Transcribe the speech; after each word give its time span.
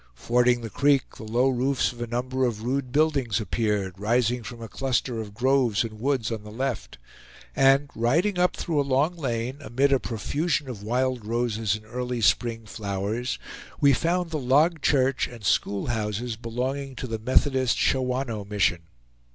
Fording 0.15 0.61
the 0.61 0.71
creek, 0.71 1.17
the 1.17 1.23
low 1.23 1.47
roofs 1.49 1.91
of 1.91 2.01
a 2.01 2.07
number 2.07 2.43
of 2.43 2.63
rude 2.63 2.91
buildings 2.91 3.39
appeared, 3.39 3.99
rising 3.99 4.41
from 4.41 4.59
a 4.59 4.67
cluster 4.67 5.21
of 5.21 5.35
groves 5.35 5.83
and 5.83 5.99
woods 5.99 6.31
on 6.31 6.41
the 6.41 6.49
left; 6.49 6.97
and 7.55 7.87
riding 7.93 8.39
up 8.39 8.55
through 8.55 8.81
a 8.81 8.81
long 8.81 9.15
lane, 9.15 9.57
amid 9.61 9.93
a 9.93 9.99
profusion 9.99 10.67
of 10.67 10.81
wild 10.81 11.23
roses 11.23 11.75
and 11.75 11.85
early 11.85 12.19
spring 12.19 12.65
flowers, 12.65 13.37
we 13.79 13.93
found 13.93 14.31
the 14.31 14.39
log 14.39 14.81
church 14.81 15.27
and 15.27 15.43
school 15.43 15.85
houses 15.85 16.35
belonging 16.35 16.95
to 16.95 17.05
the 17.05 17.19
Methodist 17.19 17.77
Shawanoe 17.77 18.43
Mission. 18.43 18.81